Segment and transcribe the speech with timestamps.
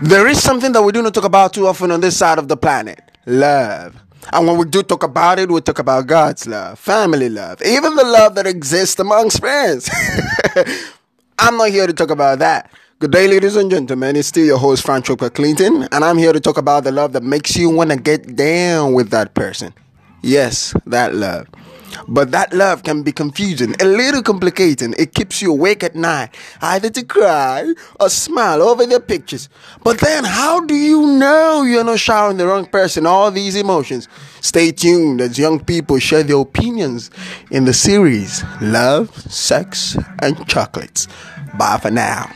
[0.00, 2.48] There is something that we do not talk about too often on this side of
[2.48, 3.96] the planet love.
[4.32, 7.94] And when we do talk about it, we talk about God's love, family love, even
[7.96, 9.90] the love that exists amongst friends.
[11.38, 12.70] I'm not here to talk about that.
[13.00, 14.14] Good day, ladies and gentlemen.
[14.16, 17.24] It's still your host, Frank Clinton, and I'm here to talk about the love that
[17.24, 19.74] makes you want to get down with that person.
[20.22, 21.48] Yes, that love.
[22.08, 24.94] But that love can be confusing, a little complicating.
[24.98, 29.48] It keeps you awake at night, either to cry or smile over their pictures.
[29.82, 34.08] But then, how do you know you're not showering the wrong person all these emotions?
[34.40, 37.10] Stay tuned as young people share their opinions
[37.50, 41.08] in the series Love, Sex, and Chocolates.
[41.58, 42.30] Bye for now.